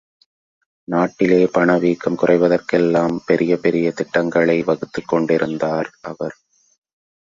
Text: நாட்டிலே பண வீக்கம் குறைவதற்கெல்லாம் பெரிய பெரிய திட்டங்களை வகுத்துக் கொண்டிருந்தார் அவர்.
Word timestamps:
நாட்டிலே 0.87 1.45
பண 1.45 1.77
வீக்கம் 1.77 2.17
குறைவதற்கெல்லாம் 2.17 3.17
பெரிய 3.25 3.57
பெரிய 3.57 3.91
திட்டங்களை 3.91 4.63
வகுத்துக் 4.63 5.07
கொண்டிருந்தார் 5.07 5.89
அவர். 6.01 6.37